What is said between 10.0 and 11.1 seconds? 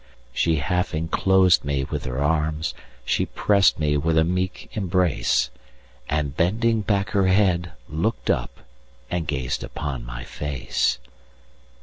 my face.